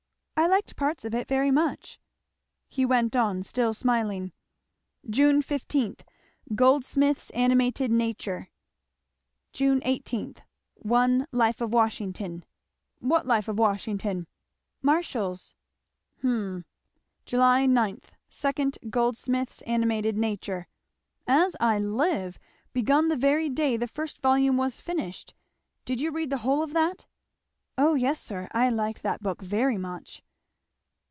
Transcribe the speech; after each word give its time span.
"I 0.37 0.47
liked 0.47 0.75
parts 0.75 1.05
of 1.05 1.13
it 1.13 1.27
very 1.27 1.51
much." 1.51 1.99
He 2.67 2.83
went 2.83 3.15
on, 3.15 3.43
still 3.43 3.75
smiling. 3.75 4.31
'June 5.07 5.43
15. 5.43 5.97
Goldsmith's 6.55 7.29
Animated 7.29 7.91
Nature.' 7.91 8.49
'June 9.53 9.83
18. 9.85 10.37
1 10.73 11.27
Life 11.31 11.61
of 11.61 11.71
Washington.' 11.71 12.43
"What 12.97 13.27
Life 13.27 13.47
of 13.47 13.59
Washington?" 13.59 14.25
"Marshall's." 14.81 15.53
"Hum. 16.23 16.65
'July 17.27 17.67
9. 17.67 17.99
2 18.31 18.71
Goldsmith's 18.89 19.61
An. 19.67 19.81
Na.' 19.87 20.63
As 21.27 21.55
I 21.59 21.77
live, 21.77 22.39
begun 22.73 23.09
the 23.09 23.15
very 23.15 23.47
day 23.47 23.77
the 23.77 23.87
first 23.87 24.19
volume 24.23 24.57
was 24.57 24.81
finished, 24.81 25.35
did 25.85 26.01
you 26.01 26.09
read 26.09 26.31
the 26.31 26.39
whole 26.39 26.63
of 26.63 26.73
that?" 26.73 27.05
"O 27.77 27.93
yes, 27.93 28.19
sir. 28.19 28.49
I 28.53 28.69
liked 28.71 29.03
that 29.03 29.21
book 29.21 29.43
very 29.43 29.77
much." 29.77 30.23